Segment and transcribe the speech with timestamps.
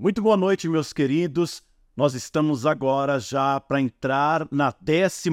[0.00, 1.60] Muito boa noite, meus queridos.
[1.96, 5.28] Nós estamos agora já para entrar na 12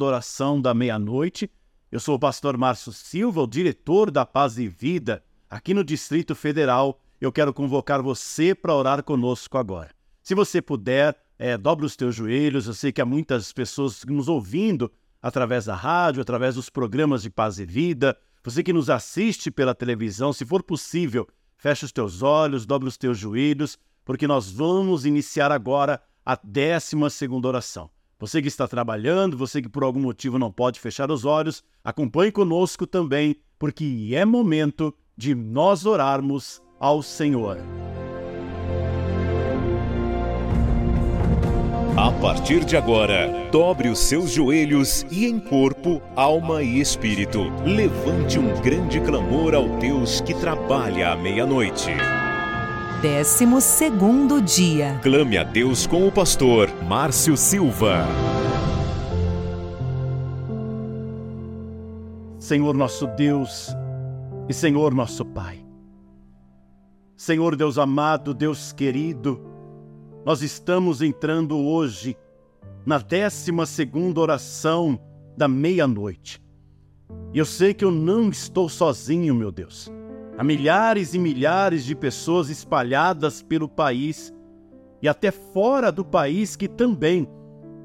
[0.00, 1.50] oração da meia-noite.
[1.92, 6.34] Eu sou o pastor Márcio Silva, o diretor da Paz e Vida, aqui no Distrito
[6.34, 6.98] Federal.
[7.20, 9.90] Eu quero convocar você para orar conosco agora.
[10.22, 12.66] Se você puder, é, dobre os teus joelhos.
[12.66, 14.90] Eu sei que há muitas pessoas nos ouvindo
[15.20, 18.16] através da rádio, através dos programas de Paz e Vida.
[18.42, 22.96] Você que nos assiste pela televisão, se for possível, feche os teus olhos, dobre os
[22.96, 26.96] teus joelhos porque nós vamos iniciar agora a 12
[27.44, 27.90] oração.
[28.18, 32.32] Você que está trabalhando, você que por algum motivo não pode fechar os olhos, acompanhe
[32.32, 37.58] conosco também, porque é momento de nós orarmos ao Senhor.
[41.94, 48.38] A partir de agora, dobre os seus joelhos e em corpo, alma e espírito, levante
[48.38, 51.90] um grande clamor ao Deus que trabalha à meia-noite.
[53.02, 54.98] Décimo segundo dia.
[55.04, 58.04] Clame a Deus com o pastor Márcio Silva.
[62.40, 63.68] Senhor nosso Deus
[64.48, 65.64] e Senhor nosso Pai.
[67.16, 69.40] Senhor Deus amado, Deus querido,
[70.26, 72.16] nós estamos entrando hoje
[72.84, 74.98] na décima segunda oração
[75.36, 76.42] da meia-noite.
[77.32, 79.88] E eu sei que eu não estou sozinho, meu Deus.
[80.38, 84.32] Há milhares e milhares de pessoas espalhadas pelo país
[85.02, 87.28] e até fora do país que também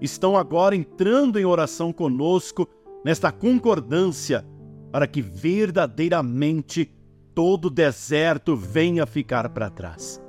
[0.00, 2.68] estão agora entrando em oração conosco
[3.04, 4.44] nesta concordância
[4.90, 6.92] para que verdadeiramente
[7.36, 10.20] todo deserto venha ficar para trás.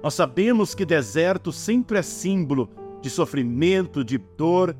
[0.00, 2.70] Nós sabemos que deserto sempre é símbolo
[3.02, 4.76] de sofrimento, de dor,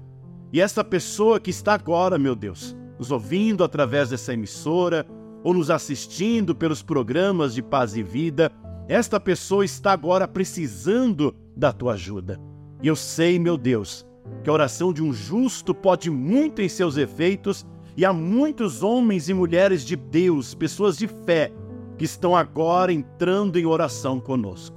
[0.53, 5.05] e essa pessoa que está agora, meu Deus, nos ouvindo através dessa emissora,
[5.45, 8.51] ou nos assistindo pelos programas de paz e vida,
[8.89, 12.41] esta pessoa está agora precisando da tua ajuda.
[12.83, 14.07] E eu sei, meu Deus,
[14.43, 17.65] que a oração de um justo pode muito em seus efeitos
[17.95, 21.53] e há muitos homens e mulheres de Deus, pessoas de fé,
[21.99, 24.77] que estão agora entrando em oração conosco.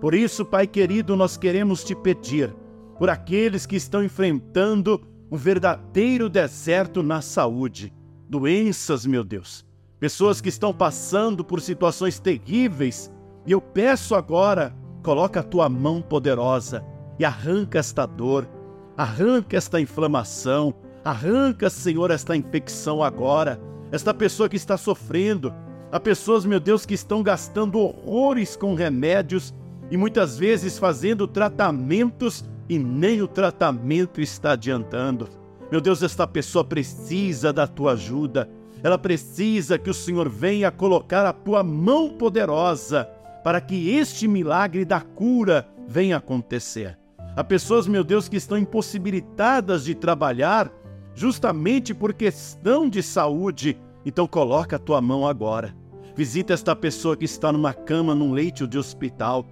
[0.00, 2.54] Por isso, Pai querido, nós queremos te pedir
[2.98, 7.92] por aqueles que estão enfrentando um verdadeiro deserto na saúde,
[8.28, 9.65] doenças, meu Deus,
[9.98, 13.10] pessoas que estão passando por situações terríveis,
[13.46, 16.84] e eu peço agora, coloca a tua mão poderosa
[17.18, 18.48] e arranca esta dor,
[18.96, 20.74] arranca esta inflamação,
[21.04, 23.60] arranca, Senhor, esta infecção agora,
[23.92, 25.54] esta pessoa que está sofrendo,
[25.92, 29.54] há pessoas, meu Deus, que estão gastando horrores com remédios
[29.90, 35.28] e muitas vezes fazendo tratamentos e nem o tratamento está adiantando.
[35.70, 38.50] Meu Deus, esta pessoa precisa da tua ajuda.
[38.86, 43.04] Ela precisa que o Senhor venha colocar a tua mão poderosa
[43.42, 46.96] para que este milagre da cura venha acontecer.
[47.34, 50.70] Há pessoas, meu Deus, que estão impossibilitadas de trabalhar
[51.16, 53.76] justamente por questão de saúde.
[54.04, 55.74] Então coloca a tua mão agora.
[56.14, 59.44] Visita esta pessoa que está numa cama, num leito de hospital.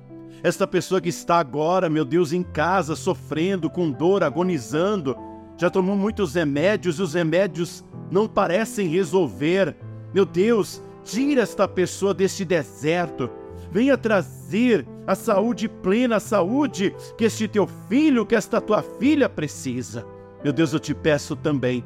[0.44, 5.17] Esta pessoa que está agora, meu Deus, em casa, sofrendo, com dor, agonizando.
[5.56, 9.76] Já tomou muitos remédios e os remédios não parecem resolver.
[10.12, 13.31] Meu Deus, tira esta pessoa deste deserto.
[13.70, 19.28] Venha trazer a saúde plena, a saúde que este teu filho, que esta tua filha
[19.28, 20.04] precisa.
[20.43, 21.84] Meu Deus, eu te peço também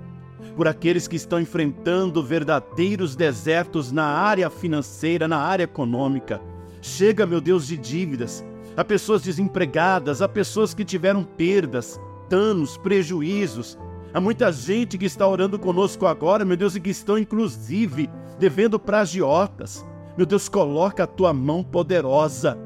[0.57, 6.41] por aqueles que estão enfrentando verdadeiros desertos na área financeira, na área econômica.
[6.81, 8.45] Chega, meu Deus, de dívidas.
[8.77, 13.79] Há pessoas desempregadas, há pessoas que tiveram perdas, danos, prejuízos.
[14.13, 18.09] Há muita gente que está orando conosco agora, meu Deus, e que estão inclusive
[18.39, 19.85] devendo para agiotas.
[20.17, 22.59] Meu Deus, coloca a tua mão poderosa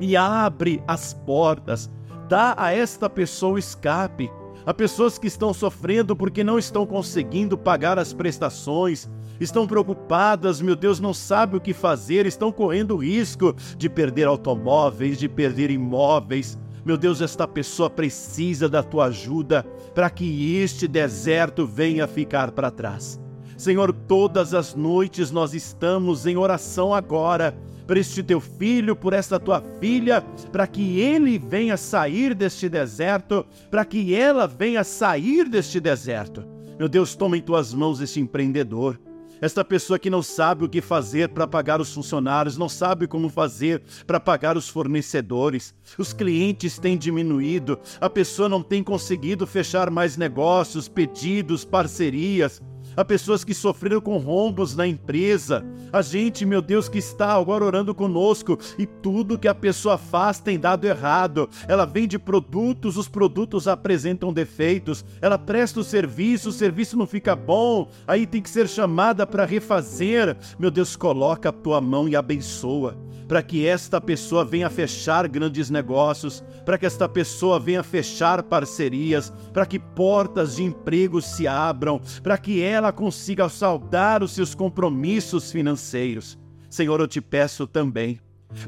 [0.00, 1.90] e abre as portas.
[2.28, 4.30] Dá a esta pessoa escape.
[4.66, 9.08] Há pessoas que estão sofrendo porque não estão conseguindo pagar as prestações,
[9.40, 15.18] estão preocupadas, meu Deus, não sabe o que fazer, estão correndo risco de perder automóveis,
[15.18, 16.58] de perder imóveis.
[16.84, 19.64] Meu Deus, esta pessoa precisa da tua ajuda
[19.94, 23.20] para que este deserto venha ficar para trás.
[23.56, 29.40] Senhor, todas as noites nós estamos em oração agora por este teu filho, por esta
[29.40, 30.20] tua filha,
[30.52, 36.44] para que ele venha sair deste deserto, para que ela venha sair deste deserto.
[36.78, 39.00] Meu Deus, toma em tuas mãos este empreendedor
[39.40, 43.28] esta pessoa que não sabe o que fazer para pagar os funcionários, não sabe como
[43.28, 49.90] fazer para pagar os fornecedores, os clientes têm diminuído, a pessoa não tem conseguido fechar
[49.90, 52.62] mais negócios, pedidos, parcerias.
[52.98, 55.64] Há pessoas que sofreram com rombos na empresa.
[55.92, 60.40] A gente, meu Deus, que está agora orando conosco e tudo que a pessoa faz
[60.40, 61.48] tem dado errado.
[61.68, 65.04] Ela vende produtos, os produtos apresentam defeitos.
[65.22, 67.88] Ela presta o serviço, o serviço não fica bom.
[68.04, 70.36] Aí tem que ser chamada para refazer.
[70.58, 75.68] Meu Deus, coloca a tua mão e abençoa para que esta pessoa venha fechar grandes
[75.68, 82.00] negócios, para que esta pessoa venha fechar parcerias, para que portas de emprego se abram,
[82.22, 86.38] para que ela consiga saldar os seus compromissos financeiros.
[86.70, 88.18] Senhor, eu te peço também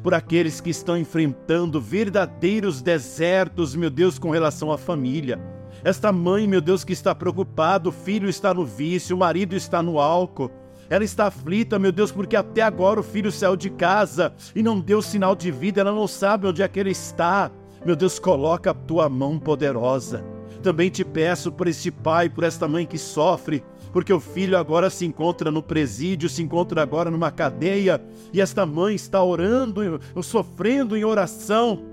[0.03, 5.41] por aqueles que estão enfrentando verdadeiros desertos, meu Deus, com relação à família.
[5.83, 9.83] Esta mãe, meu Deus, que está preocupada, o filho está no vício, o marido está
[9.83, 10.51] no álcool.
[10.91, 14.81] Ela está aflita, meu Deus, porque até agora o filho saiu de casa e não
[14.81, 17.49] deu sinal de vida, ela não sabe onde é que ele está.
[17.87, 20.25] Meu Deus, coloca a tua mão poderosa.
[20.65, 24.91] Também te peço por este pai, por esta mãe que sofre, porque o filho agora
[24.91, 28.03] se encontra no presídio, se encontra agora numa cadeia,
[28.33, 31.85] e esta mãe está orando, sofrendo em oração,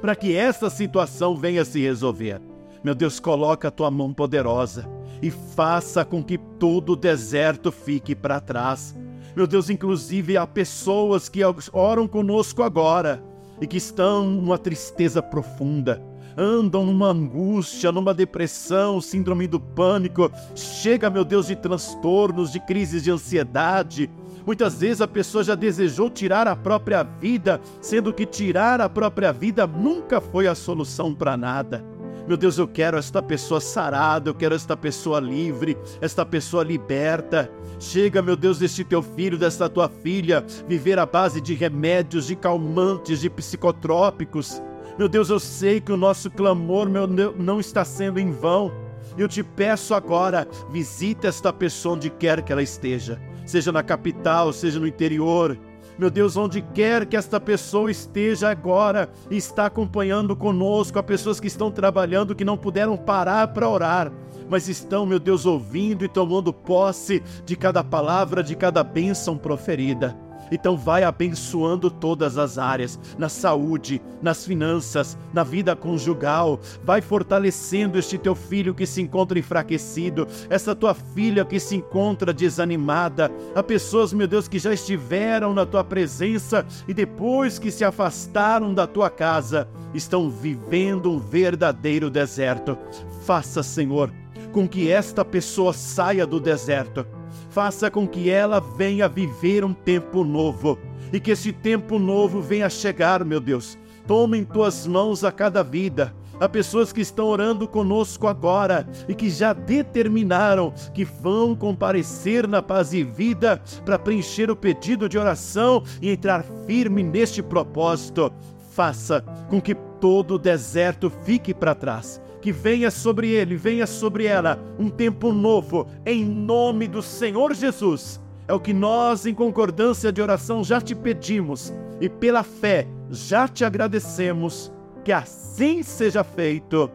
[0.00, 2.42] para que essa situação venha se resolver.
[2.82, 8.14] Meu Deus, coloca a tua mão poderosa e faça com que todo o deserto fique
[8.14, 8.94] para trás.
[9.36, 11.40] Meu Deus, inclusive há pessoas que
[11.72, 13.22] oram conosco agora
[13.60, 16.02] e que estão numa tristeza profunda,
[16.36, 23.04] andam numa angústia, numa depressão, síndrome do pânico, chega, meu Deus, de transtornos, de crises
[23.04, 24.10] de ansiedade.
[24.46, 29.32] Muitas vezes a pessoa já desejou tirar a própria vida, sendo que tirar a própria
[29.32, 31.84] vida nunca foi a solução para nada.
[32.30, 37.50] Meu Deus, eu quero esta pessoa sarada, eu quero esta pessoa livre, esta pessoa liberta.
[37.80, 42.36] Chega, meu Deus, deste teu filho, desta tua filha, viver à base de remédios, de
[42.36, 44.62] calmantes, de psicotrópicos.
[44.96, 48.72] Meu Deus, eu sei que o nosso clamor meu, não está sendo em vão.
[49.18, 54.52] Eu te peço agora, visita esta pessoa onde quer que ela esteja, seja na capital,
[54.52, 55.58] seja no interior,
[56.00, 61.46] meu Deus, onde quer que esta pessoa esteja agora está acompanhando conosco, há pessoas que
[61.46, 64.10] estão trabalhando que não puderam parar para orar,
[64.48, 70.16] mas estão, meu Deus, ouvindo e tomando posse de cada palavra, de cada bênção proferida.
[70.50, 76.60] Então vai abençoando todas as áreas, na saúde, nas finanças, na vida conjugal.
[76.84, 82.32] Vai fortalecendo este teu filho que se encontra enfraquecido, essa tua filha que se encontra
[82.32, 83.30] desanimada.
[83.54, 88.74] Há pessoas, meu Deus, que já estiveram na tua presença e depois que se afastaram
[88.74, 92.76] da tua casa, estão vivendo um verdadeiro deserto.
[93.24, 94.12] Faça, Senhor,
[94.52, 97.06] com que esta pessoa saia do deserto
[97.50, 100.78] faça com que ela venha viver um tempo novo
[101.12, 103.76] e que esse tempo novo venha chegar, meu Deus.
[104.06, 106.14] Toma em tuas mãos a cada vida.
[106.38, 112.62] Há pessoas que estão orando conosco agora e que já determinaram que vão comparecer na
[112.62, 118.32] paz e vida para preencher o pedido de oração e entrar firme neste propósito.
[118.70, 119.20] Faça
[119.50, 124.58] com que todo o deserto fique para trás que venha sobre ele, venha sobre ela
[124.78, 128.20] um tempo novo, em nome do Senhor Jesus.
[128.48, 133.46] É o que nós, em concordância de oração, já te pedimos e pela fé já
[133.46, 134.72] te agradecemos.
[135.04, 136.90] Que assim seja feito.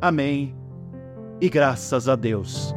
[0.00, 0.54] Amém.
[1.40, 2.74] E graças a Deus.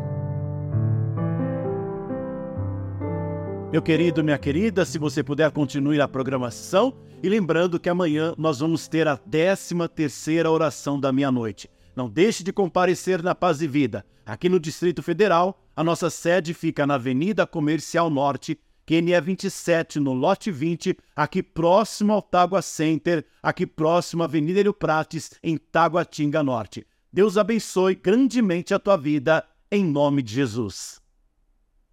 [3.72, 8.60] Meu querido, minha querida, se você puder continue a programação e lembrando que amanhã nós
[8.60, 11.70] vamos ter a 13 terceira oração da meia-noite.
[11.96, 14.06] Não deixe de comparecer na Paz e Vida.
[14.26, 20.14] Aqui no Distrito Federal, a nossa sede fica na Avenida Comercial Norte, QNE 27, no
[20.14, 26.44] lote 20, aqui próximo ao Tágua Center, aqui próximo à Avenida Helio Prates, em Taguatinga
[26.44, 26.86] Norte.
[27.12, 31.05] Deus abençoe grandemente a tua vida, em nome de Jesus.